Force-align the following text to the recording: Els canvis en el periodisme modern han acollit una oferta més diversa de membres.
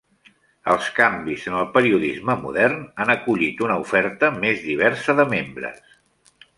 Els 0.75 0.87
canvis 0.99 1.43
en 1.51 1.57
el 1.59 1.67
periodisme 1.75 2.37
modern 2.47 2.81
han 3.05 3.13
acollit 3.17 3.63
una 3.69 3.79
oferta 3.87 4.35
més 4.43 4.69
diversa 4.73 5.21
de 5.23 5.31
membres. 5.39 5.99